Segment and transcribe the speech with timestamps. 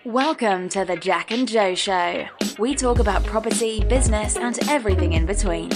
[0.00, 2.26] Welcome to the Jack and Joe Show.
[2.58, 5.70] We talk about property, business, and everything in between.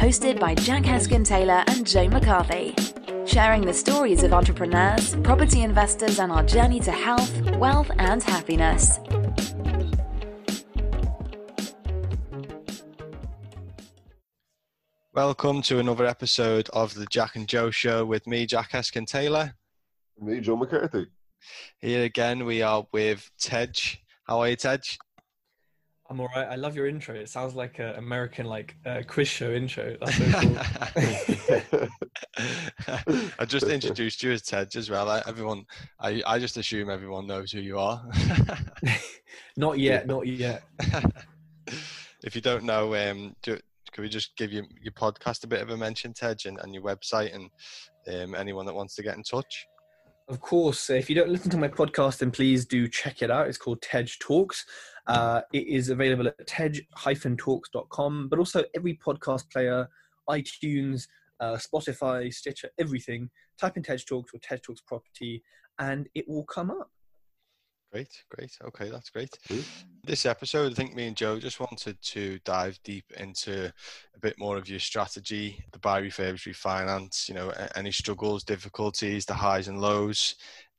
[0.00, 2.74] Hosted by Jack Heskin Taylor and Joe McCarthy.
[3.24, 8.98] Sharing the stories of entrepreneurs, property investors, and our journey to health, wealth, and happiness.
[15.14, 19.54] Welcome to another episode of the Jack and Joe Show with me, Jack Heskin Taylor.
[20.20, 21.06] Me, Joe McCarthy.
[21.80, 24.00] Here again, we are with Tej.
[24.24, 24.98] How are you, Tej?
[26.10, 26.48] I'm all right.
[26.48, 27.14] I love your intro.
[27.14, 29.94] It sounds like an American like uh, quiz show intro.
[30.00, 30.30] That's so
[31.70, 31.88] cool.
[33.38, 35.10] I just introduced you as Tej as well.
[35.10, 35.66] I, everyone,
[36.00, 38.02] I, I just assume everyone knows who you are.
[39.58, 40.06] not yet.
[40.06, 40.62] Not yet.
[42.24, 43.58] if you don't know, um, do,
[43.92, 46.72] could we just give you your podcast a bit of a mention, Tej, and, and
[46.72, 47.50] your website, and
[48.14, 49.66] um, anyone that wants to get in touch?
[50.28, 53.48] Of course, if you don't listen to my podcast, then please do check it out.
[53.48, 54.66] It's called Tej Talks.
[55.06, 59.88] Uh, it is available at tej-talks.com, but also every podcast player,
[60.28, 61.08] iTunes,
[61.40, 63.30] uh, Spotify, Stitcher, everything.
[63.58, 65.42] Type in Tej Talks or Tej Talks Property,
[65.78, 66.90] and it will come up.
[67.90, 68.56] Great, great.
[68.66, 69.30] Okay, that's great.
[70.04, 73.72] This episode, I think me and Joe just wanted to dive deep into
[74.14, 79.24] a bit more of your strategy, the buy, refurbish, refinance, you know, any struggles, difficulties,
[79.24, 80.34] the highs and lows.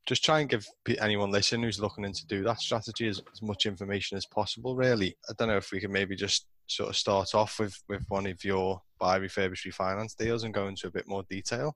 [0.06, 0.68] Just try and give
[1.00, 5.16] anyone listening who's looking into do that strategy as, as much information as possible, really.
[5.30, 8.28] I don't know if we can maybe just sort of start off with, with one
[8.28, 11.76] of your buy, refurbish, refinance deals and go into a bit more detail.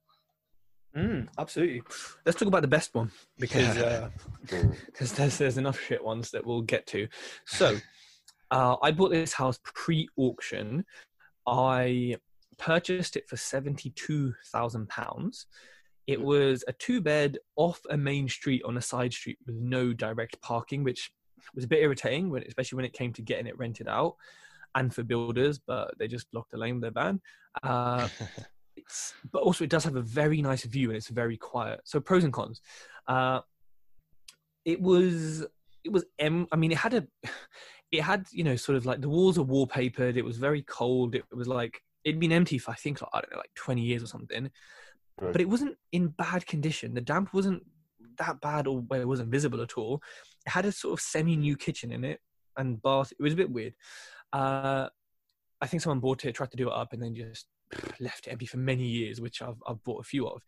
[0.95, 1.81] Mm, absolutely.
[2.25, 4.09] Let's talk about the best one because uh,
[4.93, 7.07] cause there's there's enough shit ones that we'll get to.
[7.45, 7.77] So,
[8.51, 10.85] uh, I bought this house pre-auction.
[11.47, 12.17] I
[12.57, 15.47] purchased it for seventy two thousand pounds.
[16.05, 19.93] It was a two bed off a main street on a side street with no
[19.93, 21.11] direct parking, which
[21.55, 24.15] was a bit irritating when, especially when it came to getting it rented out
[24.75, 27.21] and for builders, but they just blocked the lane with their van.
[27.61, 28.07] Uh,
[29.31, 31.81] but also it does have a very nice view and it's very quiet.
[31.83, 32.61] So pros and cons.
[33.07, 33.41] Uh,
[34.65, 35.45] it was
[35.83, 36.47] it was M.
[36.51, 37.07] I mean, it had a
[37.91, 40.17] it had you know sort of like the walls are wallpapered.
[40.17, 41.15] It was very cold.
[41.15, 44.03] It was like it'd been empty for I think I don't know like twenty years
[44.03, 44.49] or something.
[45.21, 45.31] Right.
[45.31, 46.93] But it wasn't in bad condition.
[46.93, 47.63] The damp wasn't
[48.17, 50.01] that bad or where it wasn't visible at all.
[50.45, 52.19] It had a sort of semi new kitchen in it
[52.57, 53.11] and bath.
[53.17, 53.73] It was a bit weird.
[54.31, 54.89] Uh,
[55.61, 57.45] I think someone bought it, tried to do it up, and then just
[57.99, 60.41] left it empty for many years, which I've, I've bought a few of.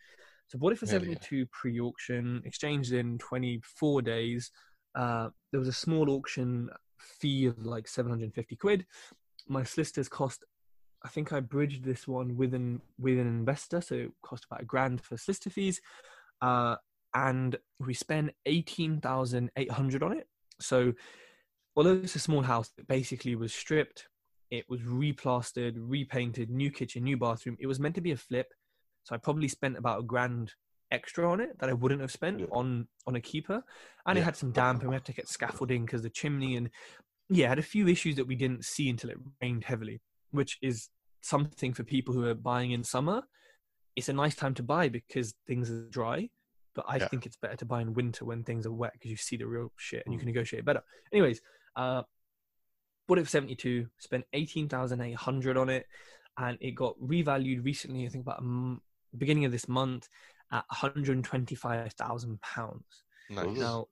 [0.48, 1.44] So bought it for 72 yeah.
[1.52, 4.52] pre-auction, exchanged in 24 days.
[4.94, 6.70] Uh, there was a small auction
[7.00, 8.86] fee of like 750 quid.
[9.48, 10.44] My solicitors cost,
[11.04, 14.62] I think I bridged this one with an with an investor, so it cost about
[14.62, 15.82] a grand for solicitor fees.
[16.42, 16.76] Uh,
[17.14, 20.28] and we spent 18,800 on it.
[20.60, 20.94] So
[21.76, 24.08] although it's a small house, it basically was stripped,
[24.58, 27.58] it was replastered, repainted, new kitchen, new bathroom.
[27.60, 28.48] It was meant to be a flip,
[29.04, 30.54] so I probably spent about a grand
[30.92, 32.46] extra on it that I wouldn't have spent yeah.
[32.52, 33.64] on on a keeper.
[34.06, 34.22] And yeah.
[34.22, 36.70] it had some damp, and we had to get scaffolding because the chimney and
[37.30, 40.90] yeah, had a few issues that we didn't see until it rained heavily, which is
[41.22, 43.24] something for people who are buying in summer.
[43.96, 46.30] It's a nice time to buy because things are dry,
[46.76, 47.08] but I yeah.
[47.08, 49.48] think it's better to buy in winter when things are wet because you see the
[49.48, 50.22] real shit and you mm.
[50.22, 50.84] can negotiate better.
[51.12, 51.42] Anyways,
[51.76, 52.04] uh,
[53.08, 55.86] bought it for 72, spent 18,800 on it,
[56.38, 58.82] and it got revalued recently, I think about um,
[59.18, 60.10] beginning of this month
[60.52, 62.84] at 125,000 pounds.
[63.30, 63.58] Nice.
[63.58, 63.88] Now,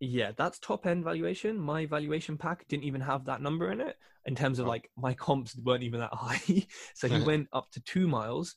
[0.00, 1.58] yeah, that's top end valuation.
[1.58, 3.96] My valuation pack didn't even have that number in it
[4.26, 4.68] in terms of Oh.
[4.68, 6.66] like my comps weren't even that high.
[6.94, 8.54] so he went up to two miles.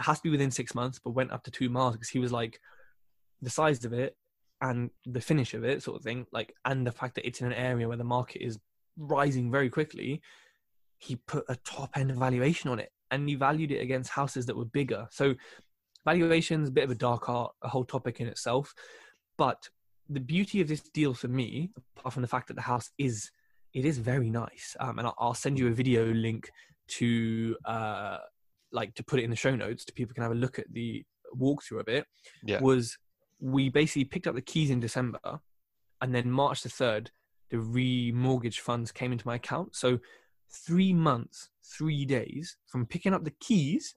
[0.00, 2.18] It has to be within six months, but went up to two miles because he
[2.18, 2.58] was like
[3.42, 4.16] the size of it
[4.62, 7.46] and the finish of it, sort of thing, like, and the fact that it's in
[7.46, 8.58] an area where the market is
[9.00, 10.20] rising very quickly.
[10.98, 14.56] He put a top end valuation on it and he valued it against houses that
[14.56, 15.08] were bigger.
[15.10, 15.34] So
[16.04, 18.72] valuation's a bit of a dark art, a whole topic in itself.
[19.36, 19.68] But
[20.08, 23.30] the beauty of this deal for me, apart from the fact that the house is
[23.72, 26.50] it is very nice, um, and I'll, I'll send you a video link
[26.88, 28.18] to uh,
[28.72, 30.66] like to put it in the show notes, so people can have a look at
[30.72, 31.04] the
[31.40, 32.04] walkthrough of it.
[32.44, 32.60] Yeah.
[32.60, 32.98] Was
[33.40, 35.40] we basically picked up the keys in December,
[36.00, 37.12] and then March the third,
[37.50, 39.74] the remortgage funds came into my account.
[39.76, 39.98] So
[40.66, 43.94] three months, three days from picking up the keys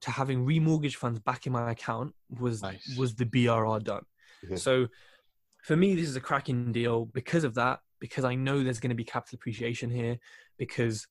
[0.00, 2.96] to having remortgage funds back in my account was Nice.
[2.96, 4.04] was the BRR done.
[4.48, 4.56] Yeah.
[4.56, 4.88] So
[5.64, 8.90] for me, this is a cracking deal because of that, because I know there's going
[8.90, 10.18] to be capital appreciation here,
[10.56, 11.06] because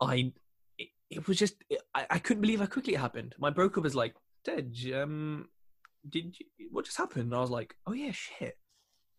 [0.00, 0.32] I,
[0.78, 1.56] it, it was just,
[1.94, 3.34] I, I couldn't believe how quickly it happened.
[3.38, 5.48] My broker was like, Tej, um,
[6.08, 7.24] did you, what just happened?
[7.24, 8.56] And I was like, oh yeah, shit.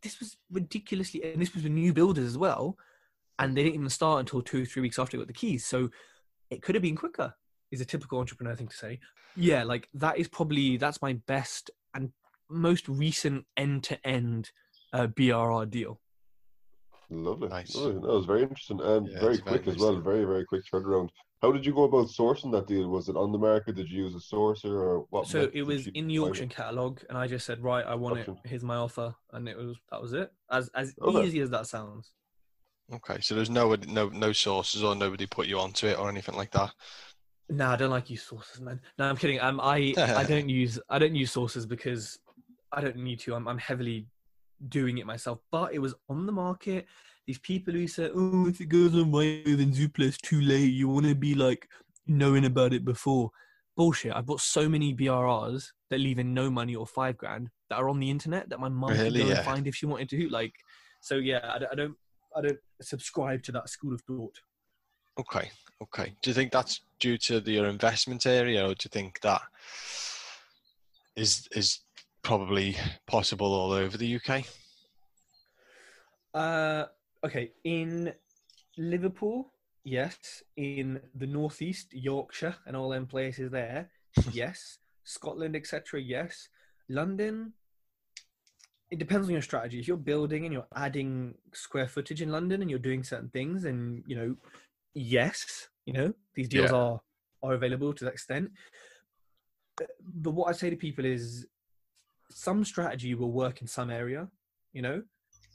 [0.05, 2.77] This was ridiculously, and this was with new builders as well.
[3.39, 5.65] And they didn't even start until two, three weeks after I got the keys.
[5.65, 5.89] So
[6.51, 7.33] it could have been quicker,
[7.71, 8.99] is a typical entrepreneur thing to say.
[9.35, 12.11] Yeah, like that is probably, that's my best and
[12.51, 14.51] most recent end to end
[14.93, 15.99] BRR deal.
[17.09, 17.49] Lovely.
[17.49, 17.75] Nice.
[17.75, 17.93] Lovely.
[18.01, 19.93] That was very interesting and Yeah, very it's very quick as well.
[19.93, 20.01] deal.
[20.01, 21.09] Very, very quick turnaround.
[21.41, 22.87] How did you go about sourcing that deal?
[22.89, 23.75] Was it on the market?
[23.75, 25.27] Did you use a sourcer or what?
[25.27, 28.37] So it was in the auction catalog, and I just said, right, I want Option.
[28.43, 28.49] it.
[28.49, 30.31] Here's my offer, and it was that was it.
[30.51, 31.23] As as Okay.
[31.25, 32.13] easy as that sounds.
[32.93, 36.35] Okay, so there's no no no sources or nobody put you onto it or anything
[36.35, 36.71] like that.
[37.49, 38.79] No, I don't like use sources, man.
[38.97, 39.39] No, I'm kidding.
[39.39, 42.19] Um, I I don't use I don't use sources because
[42.71, 43.35] I don't need to.
[43.35, 44.07] I'm I'm heavily
[44.69, 45.39] doing it myself.
[45.51, 46.85] But it was on the market.
[47.27, 50.73] These people who said, "Oh, if it goes on and Zoopla, it's too late.
[50.73, 51.67] You want to be like
[52.07, 53.31] knowing about it before."
[53.77, 54.13] Bullshit.
[54.15, 57.89] I bought so many BRRs that leave in no money or five grand that are
[57.89, 59.35] on the internet that my mum could go Yeah.
[59.37, 60.29] and find if she wanted to.
[60.29, 60.53] Like,
[61.01, 61.95] so yeah, I don't, I don't
[62.37, 64.39] I don't subscribe to that school of thought.
[65.19, 65.49] Okay,
[65.81, 66.13] okay.
[66.21, 69.41] Do you think that's due to the, your investment area, or do you think that
[71.15, 71.79] is is
[72.29, 72.75] probably
[73.05, 74.43] possible all over the UK?
[76.33, 76.85] Uh,
[77.23, 78.11] okay, in
[78.77, 80.41] Liverpool, yes.
[80.57, 83.91] In the northeast, Yorkshire, and all them places there,
[84.31, 84.79] yes.
[85.03, 86.01] Scotland, etc.
[86.01, 86.49] Yes.
[86.89, 87.53] London.
[88.91, 89.79] It depends on your strategy.
[89.79, 93.65] If you're building and you're adding square footage in London and you're doing certain things,
[93.65, 94.35] and you know,
[94.93, 96.77] yes, you know these deals Yeah.
[96.77, 97.01] are
[97.43, 98.51] are available to that extent.
[99.77, 101.45] But- But what I say to people is,
[102.31, 104.27] some strategy will work in some area,
[104.73, 105.03] you know.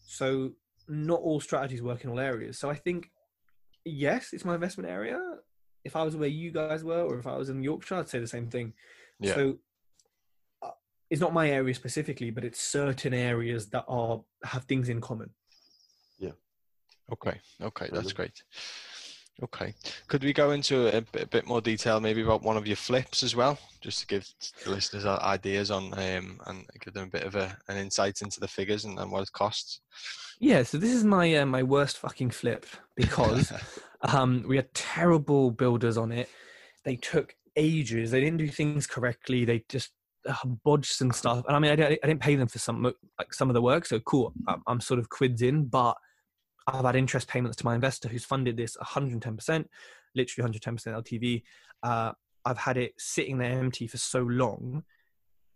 [0.07, 0.53] So
[0.89, 2.59] not all strategies work in all areas.
[2.59, 3.11] So I think,
[3.85, 5.21] yes, it's my investment area.
[5.85, 8.19] If I was where you guys were, or if I was in Yorkshire, I'd say
[8.19, 8.75] the same thing.
[9.19, 9.35] Yeah.
[9.35, 9.59] So
[10.63, 10.71] uh,
[11.09, 15.31] it's not my area specifically, but it's certain areas that are have things in common.
[16.19, 16.33] Yeah.
[17.13, 18.17] Okay, okay, that's Brilliant.
[18.17, 18.43] great.
[19.43, 19.75] Okay,
[20.09, 22.77] could we go into a, bit- a bit more detail, maybe about one of your
[22.77, 24.29] flips as well, just to give
[24.65, 28.39] the listeners ideas on um, and give them a bit of a, an insight into
[28.41, 29.81] the figures and, and what it costs.
[30.41, 30.63] Yeah.
[30.63, 32.67] So this is my uh, my worst fucking flip
[32.97, 33.53] because
[34.03, 36.29] um, we had terrible builders on it.
[36.85, 38.11] They took ages.
[38.11, 39.45] They didn't do things correctly.
[39.45, 39.91] They just
[40.29, 40.35] uh,
[40.67, 41.45] bodged some stuff.
[41.47, 42.83] And I mean, I, didn't- I didn't pay them for some
[43.19, 44.33] like some of the work, so cool.
[44.49, 45.97] I'm, I'm sort of quids in, but
[46.67, 49.65] I've had interest payments to my investor who's funded this 110%,
[50.15, 51.43] literally 110% LTV.
[51.83, 52.13] Uh,
[52.45, 54.85] I've had it sitting there empty for so long,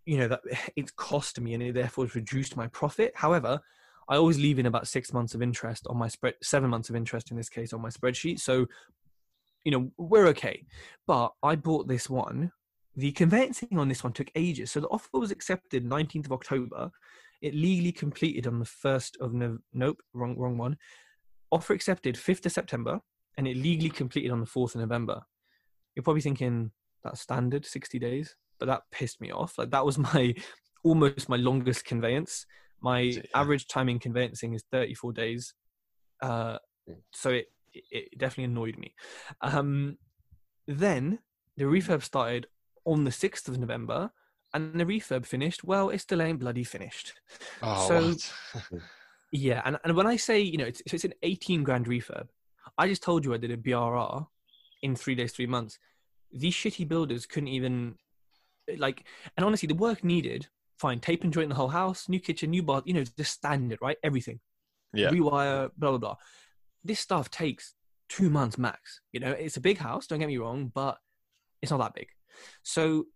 [0.06, 0.40] you know, that
[0.76, 3.12] it's cost me and it therefore has reduced my profit.
[3.14, 3.60] However,
[4.08, 6.96] I always leave in about six months of interest on my spread, seven months of
[6.96, 8.40] interest in this case on my spreadsheet.
[8.40, 8.66] So,
[9.64, 10.66] you know, we're okay.
[11.06, 12.52] But I bought this one.
[12.96, 14.70] The conveyancing on this one took ages.
[14.70, 16.90] So the offer was accepted 19th of October.
[17.44, 20.78] It legally completed on the 1st of no- nope, wrong, wrong one.
[21.52, 23.00] Offer accepted 5th of September,
[23.36, 25.20] and it legally completed on the 4th of November.
[25.94, 26.70] You're probably thinking
[27.02, 29.58] that's standard, 60 days, but that pissed me off.
[29.58, 30.34] Like that was my
[30.84, 32.46] almost my longest conveyance.
[32.80, 33.22] My Yeah.
[33.34, 35.52] average time in conveyancing is 34 days.
[36.22, 36.58] Uh,
[36.88, 36.96] Mm.
[37.12, 38.94] so it, it it definitely annoyed me.
[39.42, 39.98] Um,
[40.66, 41.18] then
[41.58, 42.46] the refurb started
[42.86, 44.10] on the 6th of November,
[44.54, 45.64] and the refurb finished.
[45.64, 47.12] Well, it still ain't bloody finished.
[47.62, 48.08] Oh, So-
[48.70, 48.82] what?
[49.32, 52.28] Yeah, and, and when I say you know it's it's an eighteen grand refurb,
[52.78, 54.26] I just told you I did a BRR
[54.82, 55.78] in three days, three months.
[56.30, 57.96] These shitty builders couldn't even
[58.78, 59.04] like,
[59.36, 60.46] and honestly, the work needed
[60.78, 63.78] fine tape and joint the whole house, new kitchen, new bath, you know, the standard,
[63.82, 63.96] right?
[64.04, 64.38] Everything,
[64.92, 65.10] Yeah.
[65.10, 66.16] rewire, blah blah blah.
[66.84, 67.74] This stuff takes
[68.08, 69.00] two months max.
[69.12, 70.06] You know, it's a big house.
[70.06, 70.98] Don't get me wrong, but
[71.60, 72.08] it's not that big.
[72.62, 73.06] So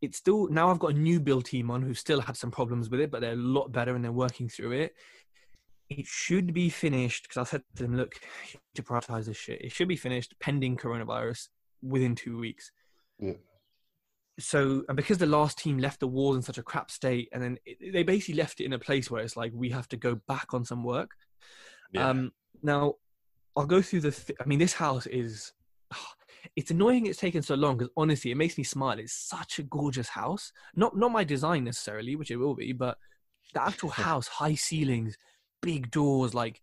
[0.00, 2.90] it's still now I've got a new build team on who still had some problems
[2.90, 4.94] with it, but they're a lot better and they're working through it.
[5.90, 8.14] It should be finished because I said to them, look,
[8.52, 9.62] you need to prioritize this shit.
[9.62, 11.48] It should be finished pending coronavirus
[11.82, 12.70] within two weeks.
[13.18, 13.32] Yeah.
[14.38, 17.42] So, and because the last team left the walls in such a crap state, and
[17.42, 19.96] then it, they basically left it in a place where it's like we have to
[19.96, 21.10] go back on some work.
[21.92, 22.08] Yeah.
[22.08, 22.94] Um, now,
[23.56, 24.12] I'll go through the.
[24.12, 25.52] Th- I mean, this house is.
[26.56, 28.98] It's annoying it's taken so long because honestly, it makes me smile.
[28.98, 30.52] It's such a gorgeous house.
[30.74, 32.98] Not not my design necessarily, which it will be, but
[33.54, 35.16] the actual house, high ceilings,
[35.62, 36.34] big doors.
[36.34, 36.60] Like,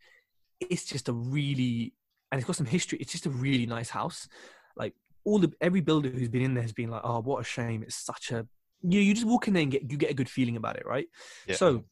[0.59, 1.93] it's just a really
[2.31, 2.97] and it's got some history.
[2.99, 4.27] It's just a really nice house.
[4.75, 7.43] Like all the every builder who's been in there has been like, oh, what a
[7.43, 7.83] shame.
[7.83, 8.47] It's such a
[8.81, 10.85] you you just walk in there and get you get a good feeling about it,
[10.85, 11.07] right?
[11.47, 11.55] Yeah.
[11.55, 11.85] So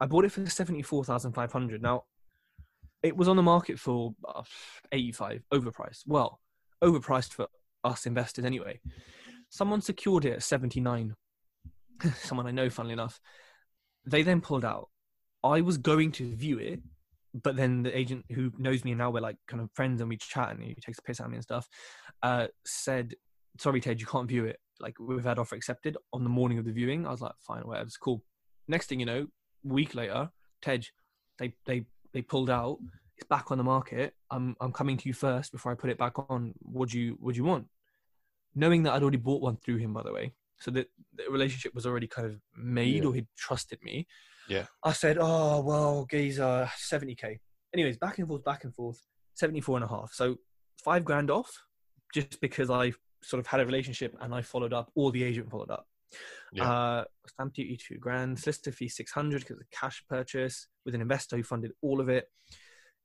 [0.00, 1.82] I bought it for seventy four thousand five hundred.
[1.82, 2.04] Now
[3.02, 4.42] it was on the market for uh,
[4.92, 6.02] eighty five, overpriced.
[6.06, 6.40] Well,
[6.82, 7.46] overpriced for
[7.82, 8.80] us investors anyway.
[9.48, 11.14] Someone secured it at seventy nine.
[12.16, 13.20] Someone I know, funnily enough.
[14.06, 14.88] They then pulled out.
[15.42, 16.80] I was going to view it,
[17.34, 20.08] but then the agent who knows me and now we're like kind of friends and
[20.08, 21.68] we chat and he takes the piss at me and stuff,
[22.22, 23.14] uh, said,
[23.58, 24.58] "Sorry, Tej, you can't view it.
[24.80, 27.62] Like we've had offer accepted on the morning of the viewing." I was like, "Fine,
[27.62, 28.22] whatever, it's cool."
[28.68, 29.26] Next thing you know,
[29.62, 30.30] week later,
[30.62, 30.82] Tej,
[31.38, 32.78] they they they pulled out.
[33.16, 34.14] It's back on the market.
[34.30, 36.54] I'm I'm coming to you first before I put it back on.
[36.60, 37.66] What do you what do you want?
[38.54, 41.74] Knowing that I'd already bought one through him, by the way, so that the relationship
[41.74, 43.08] was already kind of made, Yeah.
[43.08, 44.06] or he trusted me.
[44.48, 44.66] Yeah.
[44.82, 47.40] I said, "Oh well, geezer, seventy k."
[47.72, 49.00] Anyways, back and forth, back and forth,
[49.34, 50.12] 74 and a half.
[50.12, 50.36] So
[50.84, 51.50] five grand off,
[52.14, 52.92] just because I
[53.22, 55.86] sort of had a relationship and I followed up, or the agent followed up.
[56.52, 56.70] Yeah.
[56.70, 60.94] Uh, stamp duty two grand, solicitor fee six hundred because it's a cash purchase with
[60.94, 62.28] an investor who funded all of it.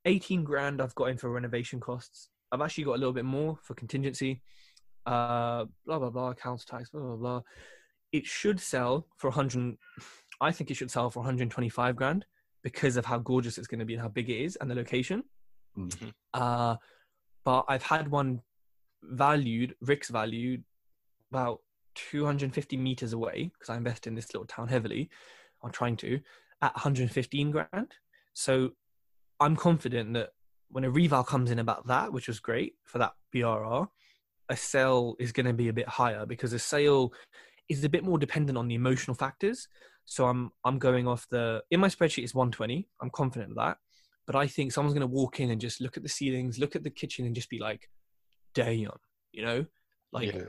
[0.05, 2.29] Eighteen grand I've got in for renovation costs.
[2.51, 4.41] I've actually got a little bit more for contingency.
[5.05, 7.41] Uh, blah blah blah, council tax, blah blah blah.
[8.11, 9.77] It should sell for hundred.
[10.41, 12.25] I think it should sell for 125 grand
[12.63, 14.75] because of how gorgeous it's going to be and how big it is and the
[14.75, 15.23] location.
[15.77, 16.13] Mhm.
[16.33, 16.77] Uh,
[17.43, 18.41] but I've had one
[19.03, 20.63] valued, RICS valued
[21.31, 21.59] about
[21.95, 25.09] 250 meters away because I invest in this little town heavily.
[25.63, 26.19] I'm trying to
[26.61, 27.93] at 115 grand.
[28.33, 28.71] So
[29.39, 30.29] I'm confident that
[30.69, 33.87] when a reval comes in about that, which was great for that BRR,
[34.49, 37.13] a sale is going to be a bit higher because a sale
[37.69, 39.67] is a bit more dependent on the emotional factors.
[40.05, 42.87] So I'm I'm going off the in my spreadsheet is 120.
[43.01, 43.77] I'm confident of that.
[44.25, 46.75] But I think someone's going to walk in and just look at the ceilings, look
[46.75, 47.89] at the kitchen, and just be like,
[48.53, 48.91] "Damn,"
[49.31, 49.65] you know,
[50.11, 50.41] like Yeah.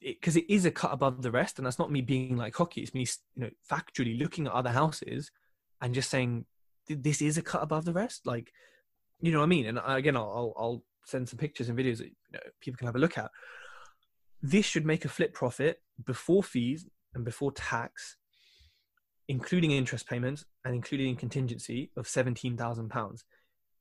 [0.00, 2.82] because it, is a cut above the rest, and that's not me being like cocky.
[2.82, 5.30] It's me, you know, factually looking at other houses
[5.80, 6.46] and just saying "Th-
[6.88, 8.26] this is a cut above the rest.
[8.26, 8.52] Like,
[9.20, 9.66] you know what I mean?
[9.66, 12.86] And again, I'll I'll, I'll send some pictures and videos that you know, people can
[12.86, 13.30] have a look at.
[14.42, 18.16] This should make a flip profit before fees and before tax,
[19.28, 23.24] including interest payments and including contingency of seventeen thousand pounds.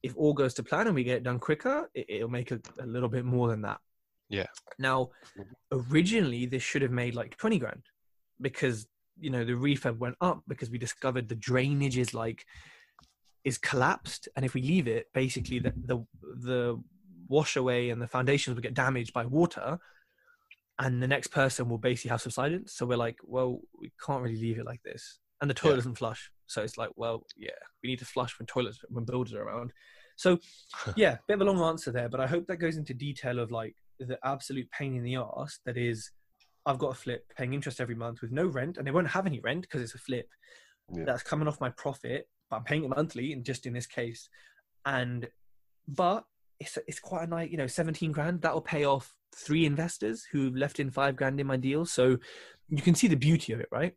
[0.04, 2.60] If all goes to plan and we get it done quicker, it, it'll make a,
[2.80, 3.80] a little bit more than that.
[4.30, 4.48] Yeah.
[4.80, 5.10] Now,
[5.72, 7.84] originally this should have made like 20 grand
[8.40, 8.88] because
[9.20, 12.46] you know the refurb went up because we discovered the drainage is like
[13.44, 16.82] is collapsed and if we leave it basically the the, the
[17.28, 19.80] wash away and the foundations will get damaged by water
[20.80, 24.40] and the next person will basically have subsidence so we're like well we can't really
[24.40, 25.78] leave it like this and the toilet Yeah.
[25.78, 27.50] doesn't flush so it's like well yeah
[27.82, 29.72] we need to flush when toilets when builders are around
[30.18, 30.38] so
[30.96, 33.50] yeah bit of a long answer there but i hope that goes into detail of
[33.52, 36.12] like the absolute pain in the ass that is
[36.66, 39.26] I've got a flip paying interest every month with no rent, and they won't have
[39.26, 40.30] any rent because it's a flip.
[40.94, 41.06] Yeah.
[41.06, 44.30] That's coming off my profit, I'm paying it monthly, and just in this case,
[44.86, 45.28] and
[45.88, 46.26] but
[46.60, 50.56] it's it's quite a nice, you know, 17 grand that'll pay off three investors who've
[50.56, 51.86] left in five grand in my deal.
[51.86, 52.18] So
[52.70, 53.94] you can see the beauty of it, right?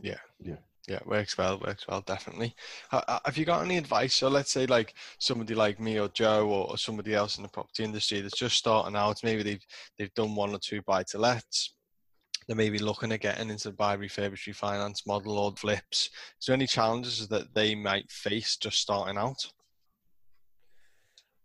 [0.00, 0.56] Yeah, yeah.
[0.88, 2.54] Yeah, works well, works well, definitely.
[2.90, 4.14] Ha- ha- Have you got any advice?
[4.14, 7.48] So let's say like somebody like me or Joe or, or somebody else in the
[7.50, 9.64] property industry that's just starting out, maybe they've
[9.98, 11.74] they've done one or two buy to lets.
[12.48, 16.08] They're maybe looking at getting into the buy refurbish refinance model or flips.
[16.40, 19.52] Is there any challenges that they might face just starting out?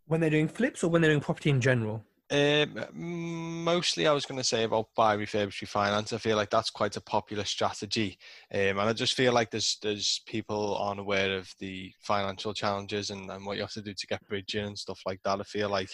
[0.08, 2.04] When they're doing flips or when they're doing property in general.
[2.32, 6.14] Um, mostly, I was going to say about buy, refurbish, refinance.
[6.14, 8.18] I feel like that's quite a popular strategy,
[8.52, 13.12] um, and I just feel like there's there's people aren't unaware of the financial challenges
[13.12, 15.42] and, and what you have to do to get bridging and stuff like that.
[15.42, 15.90] I feel like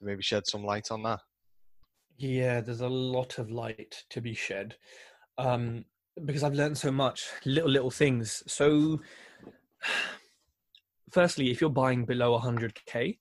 [0.00, 1.20] maybe shed some light on that.
[2.16, 4.76] Yeah, there's a lot of light to be shed,
[5.38, 5.84] um,
[6.24, 8.42] because I've learned so much, little little things.
[8.46, 9.00] So,
[11.10, 13.18] firstly, if you're buying below 100k,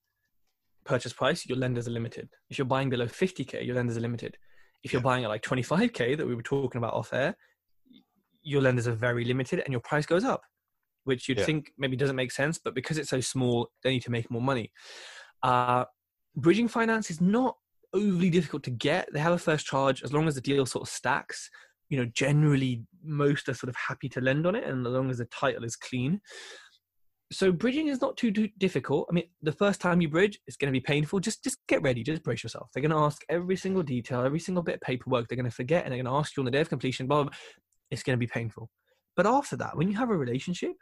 [0.83, 2.29] purchase price, your lenders are limited.
[2.49, 4.37] If you're buying below 50k, your lenders are limited.
[4.83, 7.35] If you're buying at like 25k that we were talking about off air,
[8.41, 10.41] your lenders are very limited and your price goes up,
[11.05, 11.45] which you'd yeah.
[11.45, 14.41] think maybe doesn't make sense, but because it's so small, they need to make more
[14.41, 14.71] money.
[15.41, 15.85] Uh,
[16.35, 17.55] bridging finance is not
[17.93, 19.09] overly difficult to get.
[19.13, 21.49] They have a first charge as long as the deal sort of stacks.
[21.89, 25.09] You know, generally most are sort of happy to lend on it, and as long
[25.09, 26.21] as the title is clean
[27.33, 29.07] so bridging is not too, too, difficult.
[29.09, 31.19] I mean, the first time you bridge, it's going to be painful.
[31.19, 32.03] Just just get ready.
[32.03, 32.69] Just brace yourself.
[32.73, 35.27] They're going to ask every single detail, every single bit of paperwork.
[35.27, 37.07] They're going to forget, and they're going to ask you on the day of completion.
[37.07, 37.27] Blah.
[37.91, 38.69] It's going to be painful.
[39.15, 40.73] But after that, when you have a relationship,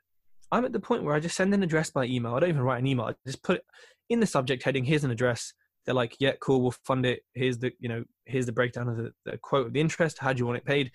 [0.51, 2.36] I'm at the point where I just send an address by email.
[2.36, 3.06] I don't even write an email.
[3.06, 3.62] I just put
[4.10, 4.86] in the subject heading.
[4.86, 5.53] Here's an address.
[5.86, 6.62] They're like, yeah, cool.
[6.62, 7.22] We'll fund it.
[7.34, 10.20] Here's the you know here's the breakdown of the, the quote of the interest.
[10.20, 10.92] How do you want it paid?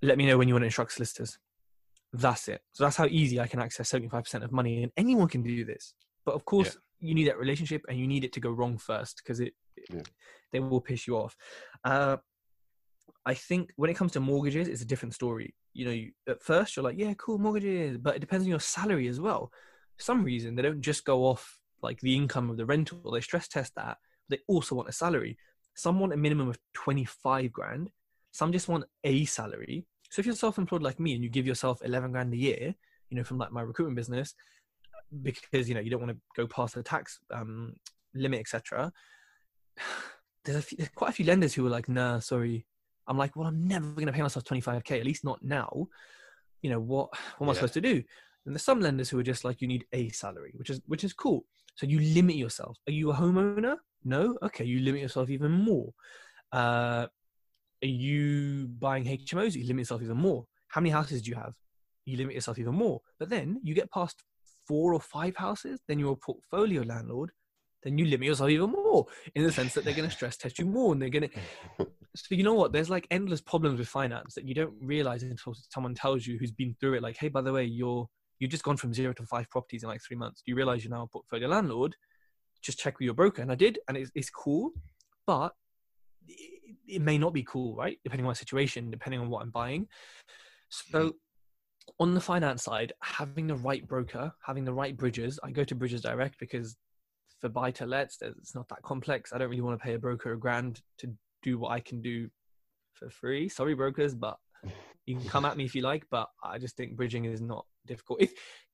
[0.00, 1.38] Let me know when you want to instruct solicitors
[2.12, 2.62] that's it.
[2.72, 5.94] So that's how easy I can access 75% of money, and anyone can do this.
[6.24, 7.08] But of course, yeah.
[7.08, 9.54] you need that relationship, and you need it to go wrong first because it,
[9.90, 10.02] yeah.
[10.52, 11.36] they will piss you off.
[11.84, 12.16] Uh,
[13.26, 15.54] I think when it comes to mortgages, it's a different story.
[15.74, 18.60] You know, you, at first you're like, yeah, cool mortgages, but it depends on your
[18.60, 19.52] salary as well.
[19.96, 23.20] For some reason, they don't just go off like the income of the rental; they
[23.20, 23.98] stress test that.
[24.28, 25.38] They also want a salary.
[25.74, 27.90] Some want a minimum of 25 grand.
[28.32, 31.82] Some just want a salary so if you're self-employed like me and you give yourself
[31.84, 32.74] 11 grand a year,
[33.10, 34.34] you know, from like my recruitment business,
[35.22, 37.74] because you know you don't want to go past the tax um,
[38.14, 38.92] limit, etc.
[40.44, 42.64] There's, there's quite a few lenders who are like, "Nah, sorry."
[43.06, 45.88] I'm like, "Well, I'm never going to pay myself 25k, at least not now."
[46.62, 47.10] You know what?
[47.36, 48.02] What am I supposed to do?
[48.46, 51.04] And there's some lenders who are just like, "You need a salary," which is which
[51.04, 51.44] is cool.
[51.78, 52.76] So you limit yourself.
[52.88, 53.76] Are you a homeowner?
[54.04, 54.36] No.
[54.42, 55.92] Okay, you limit yourself even more.
[56.52, 57.06] Uh,
[57.84, 59.54] are you buying HMOs?
[59.54, 60.44] You limit yourself even more.
[60.66, 61.52] How many houses do you have?
[62.04, 63.00] You limit yourself even more.
[63.20, 64.24] But then you get past
[64.66, 67.30] four or five houses, then you're a portfolio landlord,
[67.84, 70.58] then you limit yourself even more in the sense that they're going to stress test
[70.58, 71.30] you more and they're going
[71.78, 71.86] to.
[72.16, 72.72] So, you know what?
[72.72, 76.50] There's like endless problems with finance that you don't realize until someone tells you who's
[76.50, 77.02] been through it.
[77.02, 79.88] Like, hey, by the way, you're you've just gone from zero to five properties in
[79.88, 80.42] like three months.
[80.44, 81.96] Do you realize you're now a portfolio landlord?
[82.62, 83.42] Just check with your broker.
[83.42, 84.70] And I did, and it's, it's cool.
[85.26, 85.54] But
[86.86, 87.98] it may not be cool, right?
[88.02, 89.86] Depending on my situation, depending on what I'm buying.
[90.70, 91.90] So mm-hmm.
[92.00, 95.74] on the finance side, having the right broker, having the right bridges, I go to
[95.74, 96.76] Bridges Direct because
[97.40, 99.32] for buy to lets, it's not that complex.
[99.32, 102.00] I don't really want to pay a broker a grand to do what I can
[102.00, 102.28] do
[102.94, 103.48] for free.
[103.48, 104.38] Sorry, brokers, but
[105.08, 106.04] you can come at me if you like.
[106.10, 108.20] But I just think bridging is not difficult.
[108.20, 108.32] If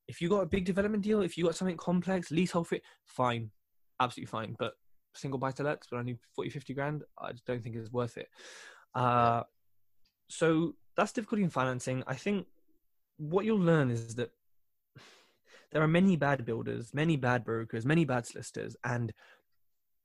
[0.08, 3.50] if you got a big development deal, if you got something complex, leasehold fit, fine,
[4.00, 4.56] absolutely fine.
[4.58, 4.74] But
[5.14, 8.18] single buy to lets, but only 40, 50 grand, I just don't think it's worth
[8.18, 8.28] it.
[8.94, 9.44] Uh,
[10.28, 12.02] so that's difficulty in financing.
[12.06, 12.46] I think
[13.16, 14.30] what you'll learn is that
[15.72, 19.12] there are many bad builders, many bad brokers, many bad solicitors, and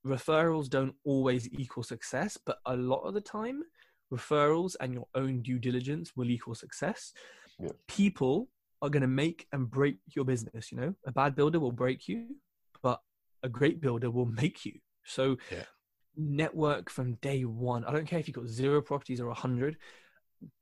[0.05, 3.63] referrals don't always equal success, but a lot of the time,
[4.11, 7.13] referrals and your own due diligence will equal success.
[7.59, 7.69] Yeah.
[7.87, 8.49] People
[8.81, 10.71] are going to make and break your business.
[10.71, 12.35] You know, a bad builder will break you,
[12.81, 12.99] but
[13.43, 14.73] a great builder will make you.
[15.03, 15.63] So yeah.
[16.15, 17.85] network from day one.
[17.85, 19.77] I don't care if you've got zero properties or a hundred.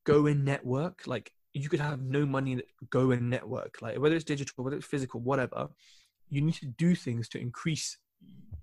[0.05, 1.05] Go in network.
[1.05, 2.61] Like you could have no money.
[2.89, 3.81] Go in network.
[3.81, 5.67] Like whether it's digital, whether it's physical, whatever.
[6.29, 7.97] You need to do things to increase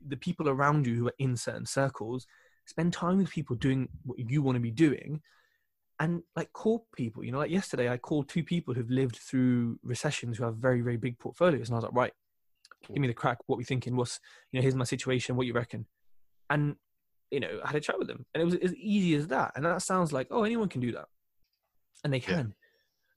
[0.06, 2.26] the people around you who are in certain circles.
[2.66, 5.20] Spend time with people doing what you want to be doing
[6.00, 9.78] and like call people you know like yesterday i called two people who've lived through
[9.84, 12.12] recessions who have very very big portfolios and i was like right
[12.92, 13.38] give me the crack.
[13.46, 13.96] What we thinking?
[13.96, 14.62] What's you know?
[14.62, 15.36] Here's my situation.
[15.36, 15.86] What you reckon?
[16.50, 16.76] And
[17.30, 19.52] you know, I had a chat with them, and it was as easy as that.
[19.56, 21.06] And that sounds like oh, anyone can do that,
[22.02, 22.48] and they can.
[22.48, 22.54] Yeah.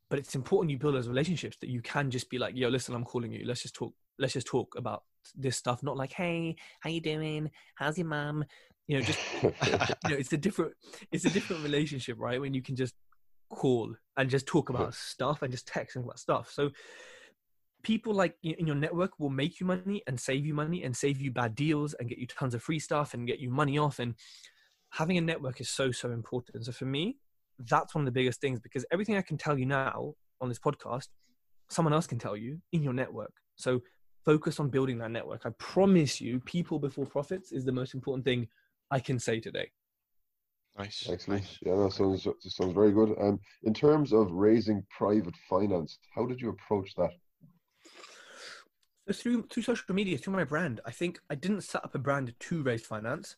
[0.10, 2.95] But it's important you build those relationships that you can just be like, yo, listen,
[2.95, 3.43] I'm calling you.
[3.45, 3.93] Let's just talk.
[4.17, 5.03] Let's just talk about
[5.36, 5.83] this stuff.
[5.83, 7.51] Not like, hey, how you doing?
[7.75, 8.45] How's your mom?
[8.88, 10.73] You know, just you know, it's a different,
[11.12, 12.39] it's a different relationship, right?
[12.39, 12.93] When you can just
[13.50, 16.52] call and just talk about stuff and just text about stuff.
[16.52, 16.71] So
[17.84, 21.21] people like in your network will make you money and save you money and save
[21.21, 24.00] you bad deals and get you tons of free stuff and get you money off
[24.00, 24.15] and
[24.91, 27.17] having a network is so so important so for me
[27.60, 30.60] that's one of the biggest things because everything i can tell you now on this
[30.60, 31.08] podcast
[31.69, 33.82] someone else can tell you in your network so
[34.28, 35.45] focus on building that network.
[35.45, 38.50] I promise you, people before profits is the most important thing
[38.91, 39.71] I can say today.
[40.78, 41.08] Nice.
[41.10, 41.41] Excellent.
[41.41, 41.58] Nice.
[41.65, 43.15] Yeah, that sounds that sounds very good.
[43.19, 47.12] Um, in terms of raising private finance, how did you approach that?
[49.08, 52.00] So through through social media, through my brand, I think I didn't set up a
[52.00, 53.38] brand to raise finance.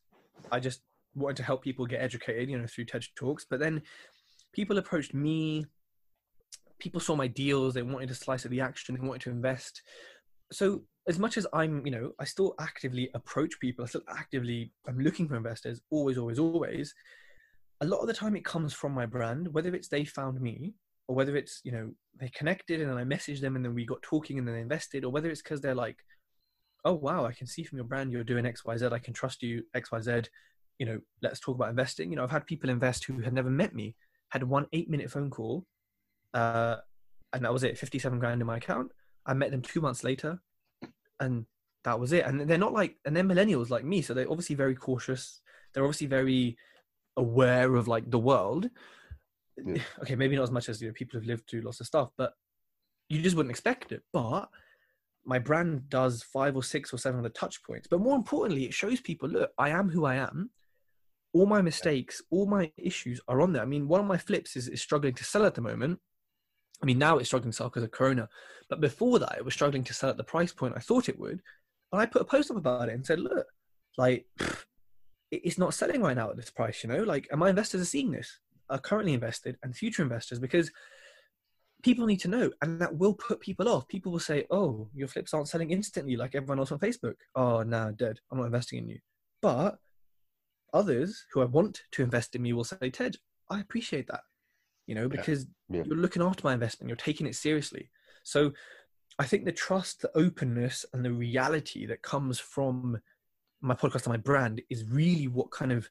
[0.51, 0.81] I just
[1.15, 3.45] wanted to help people get educated, you know, through Tej Talks.
[3.49, 3.83] But then
[4.53, 5.65] people approached me.
[6.79, 7.73] People saw my deals.
[7.73, 8.95] They wanted a slice of the action.
[8.95, 9.81] They wanted to invest.
[10.51, 13.83] So as much as I'm, you know, I still actively approach people.
[13.83, 15.81] I still actively I'm looking for investors.
[15.89, 16.93] Always, always, always.
[17.81, 19.53] A lot of the time, it comes from my brand.
[19.53, 20.73] Whether it's they found me,
[21.07, 23.85] or whether it's you know they connected and then I messaged them and then we
[23.85, 25.97] got talking and then they invested, or whether it's because they're like,
[26.85, 28.87] oh wow, I can see from your brand you're doing X Y Z.
[28.91, 30.21] I can trust you X Y Z.
[30.77, 32.09] You know, let's talk about investing.
[32.09, 33.95] You know, I've had people invest who had never met me,
[34.29, 35.65] had one eight minute phone call,
[36.33, 36.77] uh,
[37.33, 37.77] and that was it.
[37.77, 38.91] Fifty seven grand in my account.
[39.29, 40.41] I met them two months later,
[41.19, 41.45] and
[41.83, 42.25] that was it.
[42.25, 45.41] And they're not like, and they're millennials like me, so they're obviously very cautious.
[45.73, 46.57] They're obviously very
[47.15, 48.69] aware of like the world.
[49.63, 49.81] Yeah.
[50.01, 52.09] Okay, maybe not as much as you know people have lived through lots of stuff,
[52.17, 52.33] but
[53.09, 54.01] you just wouldn't expect it.
[54.11, 54.49] But
[55.25, 57.87] my brand does five or six or seven of the touch points.
[57.87, 60.49] But more importantly, it shows people, look, I am who I am.
[61.33, 63.61] All my mistakes, all my issues are on there.
[63.61, 65.99] I mean, one of my flips is, is struggling to sell at the moment.
[66.81, 68.29] I mean, now it's struggling to sell because of Corona.
[68.69, 71.19] But before that, it was struggling to sell at the price point I thought it
[71.19, 71.41] would.
[71.91, 73.45] And I put a post up about it and said, look,
[73.97, 74.25] like,
[75.31, 77.03] it's not selling right now at this price, you know?
[77.03, 78.39] Like, and my investors are seeing this,
[78.69, 80.71] are currently invested and future investors because
[81.83, 82.51] people need to know.
[82.61, 83.87] And that will put people off.
[83.87, 87.15] People will say, oh, your flips aren't selling instantly like everyone else on Facebook.
[87.35, 88.19] Oh, nah, dead.
[88.31, 88.99] I'm not investing in you.
[89.41, 89.77] But
[90.73, 93.11] others who I want to invest in me will say, Tej,
[93.49, 94.21] I appreciate that,
[94.89, 95.83] you know, because Yeah.
[95.85, 97.91] you're looking after my investment, you're taking it seriously.
[98.23, 98.53] So
[99.19, 102.99] I think the trust, the openness, and the reality that comes from
[103.61, 105.87] my podcast and my brand is really what kind of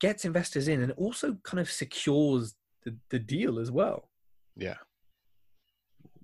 [0.00, 4.10] gets investors in and also kind of secures the, the deal as well.
[4.56, 4.78] Yeah.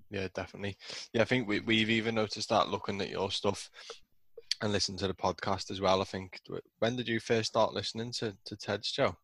[0.09, 0.75] Yeah, definitely.
[1.13, 3.69] Yeah, I think we, we've even noticed that looking at your stuff
[4.61, 6.01] and listening to the podcast as well.
[6.01, 6.41] I think,
[6.79, 9.15] when did you first start listening to, to Tej's show?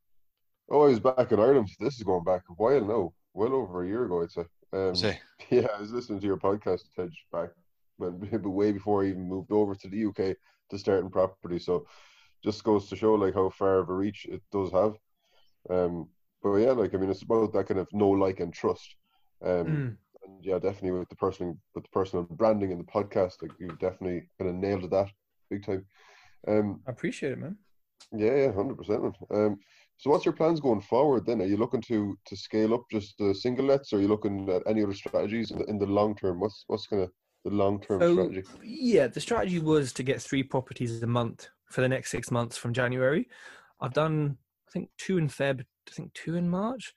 [0.70, 1.70] Oh, I was back in Ireland.
[1.80, 4.46] This is going back a while now, well over a year ago, I'd say.
[4.74, 7.50] Um, Say, Yeah, I was listening to your podcast, Tej, back
[7.98, 10.36] when but way before I even moved over to the UK
[10.70, 11.60] to start in property.
[11.60, 11.86] So
[12.44, 14.96] just goes to show like how far of a reach it does have.
[15.70, 16.10] Um,
[16.44, 18.96] but yeah, like I mean, it's about that kind of know, like, and trust.
[19.44, 19.98] Um, Mm.
[20.24, 23.80] and yeah, definitely with the personal with the personal branding and the podcast, like you've
[23.80, 25.10] definitely kind of nailed that
[25.50, 25.86] big time.
[26.48, 27.58] Um, I appreciate it, man.
[28.12, 29.16] yeah, yeah, hundred percent.
[29.32, 29.60] Um,
[29.98, 31.42] so what's your plans going forward then?
[31.42, 34.50] Are you looking to to scale up just the single lets, or are you looking
[34.50, 36.40] at any other strategies in the, in the long term?
[36.40, 37.12] What's what's kind of
[37.44, 38.44] the long term So, strategy?
[38.64, 42.58] yeah, the strategy was to get three properties a month for the next six months
[42.58, 43.28] from January.
[43.82, 46.94] I've done, I think, two in Feb, I think two in March.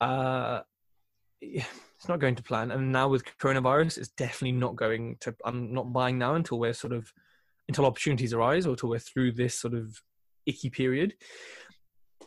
[0.00, 0.60] Uh,
[1.40, 1.64] yeah,
[1.96, 2.70] it's not going to plan.
[2.70, 5.34] And now with coronavirus, it's definitely not going to.
[5.44, 7.12] I'm not buying now until we're sort of
[7.68, 10.00] until opportunities arise or until we're through this sort of
[10.46, 11.14] icky period.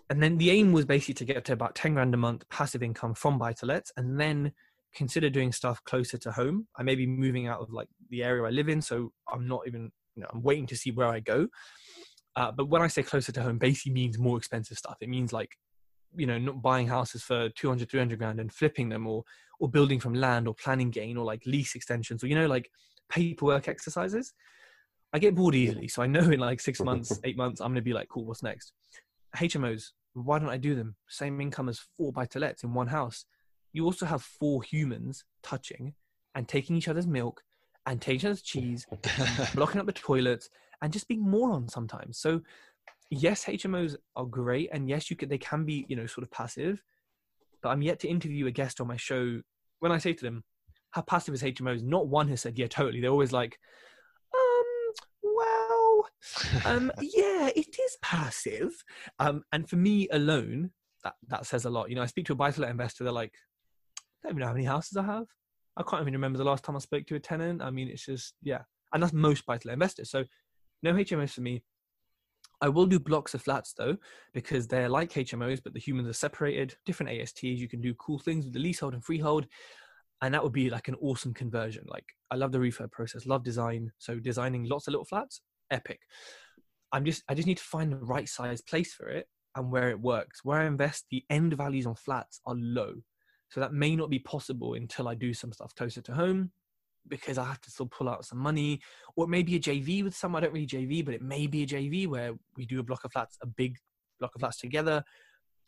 [0.10, 2.82] And then the aim was basically to get to about 10 grand a month passive
[2.82, 4.54] income from buy to lets and then
[4.96, 6.68] consider doing stuff closer to home.
[6.78, 9.62] I may be moving out of like the area I live in, so I'm not
[9.68, 11.48] even, you know, I'm waiting to see where I go.
[12.36, 14.98] Uh, but when I say closer to home, basically means more expensive stuff.
[15.02, 15.52] It means like,
[16.16, 19.24] you know, not buying houses for 200, 300 grand and flipping them or,
[19.60, 22.70] or building from land or planning gain or like lease extensions or, you know, like
[23.10, 24.34] paperwork exercises.
[25.14, 25.88] I get bored easily.
[25.88, 28.26] So I know in like six months, eight months, I'm going to be like, cool,
[28.26, 28.72] what's next?
[29.36, 30.96] HMOs, why don't I do them?
[31.08, 33.26] Same income as four buy to lets in one house.
[33.74, 35.94] You also have four humans touching
[36.34, 37.44] and taking each other's milk
[37.86, 38.86] and taking each other's cheese,
[39.56, 40.50] blocking up the toilets,
[40.82, 42.18] and just being morons sometimes.
[42.18, 42.42] So,
[43.10, 46.32] yes, HMOs are great, and yes, you can, they can be you know sort of
[46.32, 46.84] passive.
[47.62, 49.42] But I'm yet to interview a guest on my show.
[49.80, 50.44] When I say to them,
[50.92, 53.87] "How passive is HMOs?" Not one has said, "Yeah, totally." They're always like, "Um, well,
[56.68, 58.72] um, yeah, it is passive."
[59.20, 60.72] Um, and for me alone,
[61.04, 61.90] that that says a lot.
[61.90, 63.04] You know, I speak to a buy-to-let investor.
[63.04, 63.34] They're like,
[63.98, 65.26] "I don't even know how many houses I have.
[65.76, 68.06] I can't even remember the last time I spoke to a tenant." I mean, it's
[68.06, 68.62] just yeah,
[68.94, 70.10] and that's most buy-to-let investors.
[70.10, 70.24] So,
[70.84, 71.64] no HMOs for me.
[72.62, 73.98] I will do blocks of flats though,
[74.34, 77.44] because they're like HMOs, but the humans are separated, different ASTs.
[77.44, 79.46] You can do cool things with the leasehold and freehold.
[80.22, 81.86] And that would be like an awesome conversion.
[81.88, 83.92] Like, I love the refurb process, love design.
[84.00, 86.00] So, designing lots of little flats, epic.
[86.92, 89.90] I'm just, I just need to find the right size place for it and where
[89.90, 90.44] it works.
[90.44, 92.94] Where I invest, the end values on flats are low.
[93.50, 96.52] So, that may not be possible until I do some stuff closer to home.
[97.10, 98.82] because I have to still pull out some money,
[99.16, 100.44] or maybe a JV with someone.
[100.44, 103.04] I don't really JV, but it may be a JV where we do a block
[103.06, 103.78] of flats, a big
[104.20, 105.04] block of flats together.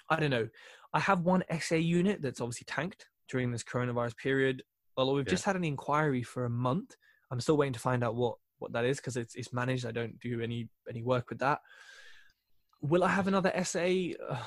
[0.10, 0.48] I don't know.
[0.94, 4.64] I have one SA unit that's obviously tanked during this coronavirus period.
[4.98, 5.32] Although we've yeah.
[5.32, 6.96] just had an inquiry for a month,
[7.32, 9.86] I'm still waiting to find out what what that is because it's it's managed.
[9.86, 11.60] I don't do any any work with that.
[12.82, 13.88] Will I have another SA?
[14.30, 14.38] Uh,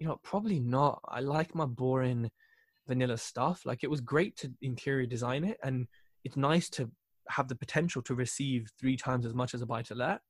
[0.00, 1.00] you know, probably not.
[1.08, 2.30] I like my boring
[2.86, 3.62] vanilla stuff.
[3.64, 5.88] Like it was great to interior design it, and
[6.24, 6.90] it's nice to
[7.28, 10.20] have the potential to receive three times as much as a buy to let.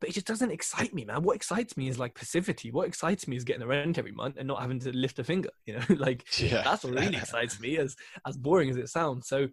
[0.00, 1.22] But it just doesn't excite me, man.
[1.22, 2.70] What excites me is like passivity.
[2.70, 5.24] What excites me is getting the rent every month and not having to lift a
[5.24, 5.50] finger.
[5.66, 6.62] You know, like yeah.
[6.62, 7.78] that's what really excites me.
[7.78, 9.26] As as boring as it sounds.
[9.26, 9.48] So,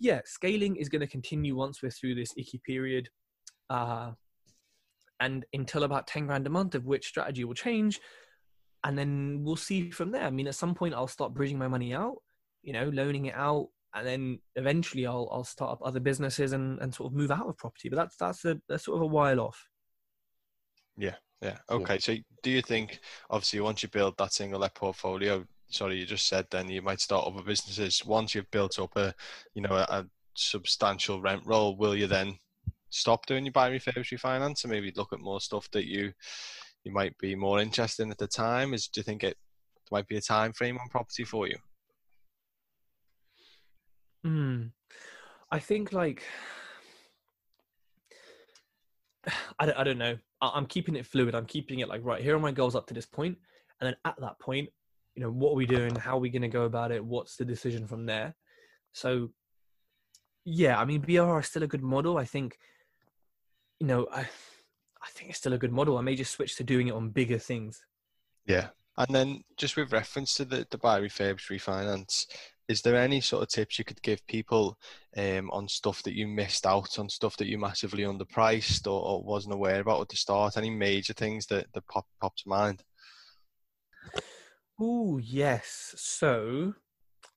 [0.00, 3.08] yeah, scaling is going to continue once we're through this icky period,
[3.70, 4.12] uh,
[5.20, 8.00] and until about ten grand a month, of which strategy will change
[8.84, 10.24] and then we'll see from there.
[10.24, 12.16] I mean, at some point, I'll start bridging my money out,
[12.62, 16.78] you know, loaning it out, and then eventually, I'll I'll start up other businesses and
[16.80, 17.88] and sort of move out of property.
[17.88, 19.68] But that's that's a that's sort of a while off.
[20.96, 21.58] Yeah, yeah.
[21.70, 21.94] Okay.
[21.94, 22.00] Yeah.
[22.00, 26.28] So, do you think, obviously, once you build that single let portfolio, sorry, you just
[26.28, 28.04] said then you might start other businesses.
[28.04, 29.14] Once you've built up a,
[29.54, 32.38] you know, a, a substantial rent roll, will you then
[32.90, 36.12] stop doing your buy refurbish refinance and maybe look at more stuff that you
[36.84, 38.74] you might be more interested in at the time?
[38.74, 39.36] Is do you think it
[39.90, 41.56] might be a time frame on property for you?
[44.24, 44.62] Hmm.
[45.50, 46.22] I think like
[49.58, 50.16] I don't, I don't know.
[50.40, 51.34] I'm keeping it fluid.
[51.34, 53.36] I'm keeping it like right here are my goals up to this point,
[53.80, 54.68] and then at that point,
[55.18, 55.96] you know, what are we doing?
[55.96, 57.04] How are we going to go about it?
[57.04, 58.36] What's the decision from there?
[58.92, 59.30] So,
[60.44, 62.18] yeah, I mean, BRR is still a good model.
[62.18, 62.56] I think,
[63.80, 65.98] you know, I I think it's still a good model.
[65.98, 67.84] I may just switch to doing it on bigger things.
[68.46, 68.68] Yeah.
[68.96, 72.26] And then just with reference to the, buy refurbish refinance,
[72.68, 74.78] is there any sort of tips you could give people
[75.16, 79.24] um, on stuff that you missed out on, stuff that you massively underpriced or, or
[79.24, 80.56] wasn't aware about at the start?
[80.56, 82.84] Any major things that, that pop, pop to mind?
[84.80, 85.94] Oh, yes.
[85.96, 86.74] So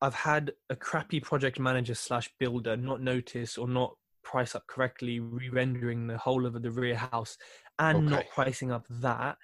[0.01, 5.19] I've had a crappy project manager slash builder not notice or not price up correctly,
[5.19, 7.37] re-rendering the whole of the rear house,
[7.79, 8.15] and okay.
[8.15, 9.37] not pricing up that,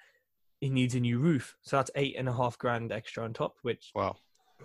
[0.60, 1.56] it needs a new roof.
[1.62, 4.16] So that's eight and a half grand extra on top, which wow.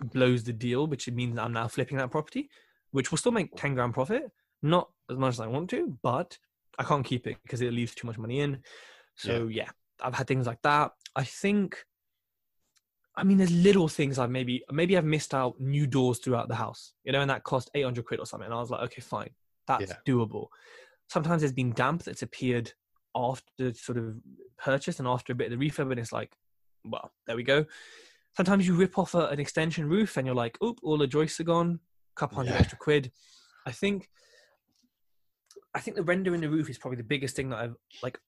[0.01, 0.87] blows the deal.
[0.87, 2.49] Which means I'm now flipping that property,
[2.91, 6.37] which will still make ten grand profit, not as much as I want to, but
[6.77, 8.63] I can't keep it because it leaves too much money in.
[9.15, 9.63] So yeah.
[9.63, 9.69] yeah,
[10.01, 10.91] I've had things like that.
[11.15, 11.83] I think.
[13.15, 16.55] I mean, there's little things I've maybe maybe I've missed out new doors throughout the
[16.55, 18.45] house, you know, and that cost 800 quid or something.
[18.45, 19.29] And I was like, okay, fine,
[19.67, 19.97] that's yeah.
[20.07, 20.47] doable.
[21.09, 22.71] Sometimes there's been damp that's appeared
[23.15, 24.15] after sort of
[24.57, 26.35] purchase and after a bit of the refurb, and it's like,
[26.83, 27.65] well, there we go.
[28.35, 31.39] Sometimes you rip off a, an extension roof and you're like, oop, all the joists
[31.39, 31.79] are gone,
[32.15, 32.59] a couple hundred yeah.
[32.59, 33.11] extra quid.
[33.67, 34.09] I think,
[35.75, 38.19] I think the render in the roof is probably the biggest thing that I've like,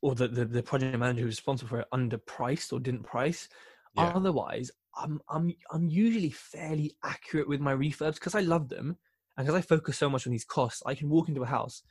[0.00, 3.48] or the the, the project manager who's responsible for it underpriced or didn't price.
[3.94, 4.12] Yeah.
[4.14, 8.96] Otherwise, I'm I'm I'm usually fairly accurate with my refurbs because I love them.
[9.36, 11.82] And because I focus so much on these costs, I can walk into a house,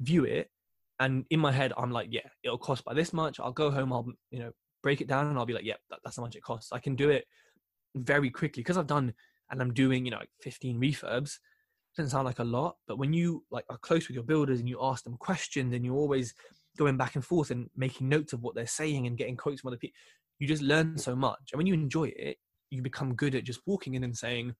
[0.00, 0.50] view it,
[1.00, 3.40] and in my head, I'm like, yeah, it'll cost by this much.
[3.40, 6.00] I'll go home, I'll, you know, break it down and I'll be like, yeah, that,
[6.04, 6.72] that's how much it costs.
[6.72, 7.24] I can do it
[7.94, 9.14] very quickly because I've done
[9.50, 11.38] and I'm doing, you know, like 15 refurbs.
[11.96, 14.68] Doesn't sound like a lot, but when you like are close with your builders and
[14.68, 16.34] you ask them questions and you're always
[16.76, 19.68] going back and forth and making notes of what they're saying and getting quotes from
[19.68, 19.96] other people,
[20.40, 21.52] you just learn so much.
[21.52, 22.38] And when you enjoy it,
[22.70, 24.54] you become good at just walking in and saying,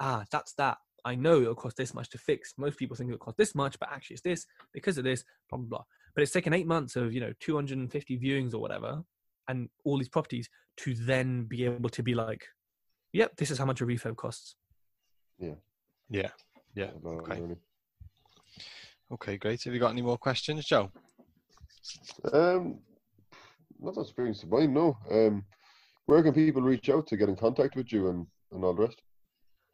[0.00, 0.78] ah, that's that.
[1.04, 2.54] I know it'll cost this much to fix.
[2.56, 5.58] Most people think it'll cost this much, but actually it's this because of this, blah,
[5.58, 5.84] blah, blah.
[6.16, 9.02] But it's taken eight months of, you know, 250 viewings or whatever
[9.48, 12.46] and all these properties to then be able to be like,
[13.12, 14.56] yep, this is how much a refurb costs.
[15.38, 15.54] Yeah.
[16.08, 16.30] Yeah.
[16.74, 16.90] Yeah.
[17.04, 17.42] Okay.
[19.12, 19.62] Okay, great.
[19.64, 20.90] Have you got any more questions, Joe?
[22.32, 22.78] Um,
[23.84, 24.96] not that springs to mind, no.
[25.10, 25.44] Um,
[26.06, 28.82] where can people reach out to get in contact with you and, and all the
[28.82, 29.02] rest?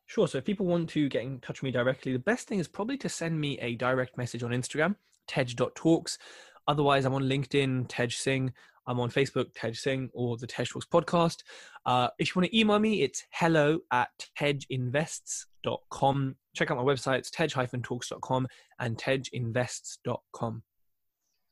[0.07, 0.27] Sure.
[0.27, 2.67] So if people want to get in touch with me directly, the best thing is
[2.69, 4.97] probably to send me a direct message on Instagram,
[5.29, 6.19] tej.talks.
[6.67, 8.53] Otherwise, I'm on LinkedIn, Tej Singh.
[8.87, 11.43] I'm on Facebook, Tej Singh, or the Tej Talks podcast.
[11.87, 16.37] Uh, if you want to email me, it's hello at tejinvests.com.
[16.55, 18.49] Check out my website, it's tej-talks.com
[18.81, 20.63] and tejinvests.com.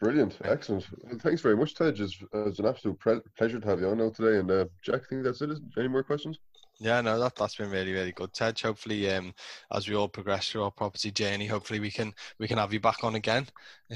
[0.01, 0.87] Brilliant, excellent.
[1.21, 1.89] Thanks very much, Tej.
[1.89, 4.39] It's, it's an absolute pre- pleasure to have you on now today.
[4.39, 5.51] And uh, Jack, I think that's it.
[5.77, 6.39] Any more questions?
[6.81, 8.55] Yeah, no, that that's been really really good, Tej.
[8.63, 9.35] Hopefully, um,
[9.73, 12.79] as we all progress through our property journey, hopefully we can we can have you
[12.79, 13.49] back on again.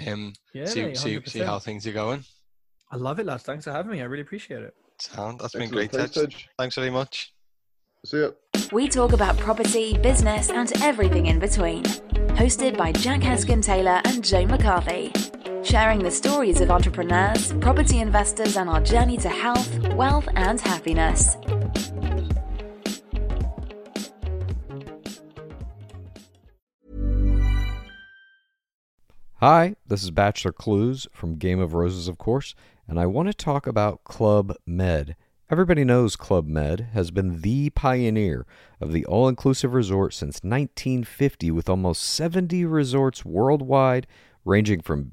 [0.05, 2.25] Um, yeah, see see, see how things are going.
[2.91, 3.45] I love it, lads.
[3.45, 4.01] Thanks for having me.
[4.01, 4.75] I really appreciate it.
[4.99, 5.71] Sound that's Excellent.
[5.71, 6.47] been great, Tej.
[6.59, 7.33] Thanks very much.
[8.05, 8.31] See ya.
[8.73, 11.85] We talk about property, business, and everything in between.
[12.35, 15.13] Hosted by Jack Heskin Taylor and Joe McCarthy.
[15.65, 21.37] Sharing the stories of entrepreneurs, property investors, and our journey to health, wealth, and happiness.
[29.37, 32.57] Hi, this is Bachelor Clues from Game of Roses, of course,
[32.89, 35.15] and I want to talk about Club Med.
[35.49, 38.47] Everybody knows Club Med has been the pioneer
[38.81, 44.09] of the all inclusive resort since 1950, with almost 70 resorts worldwide,
[44.45, 45.13] ranging from